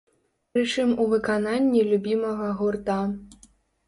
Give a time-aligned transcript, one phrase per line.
[0.53, 2.97] Прычым у выкананні любімага гурта!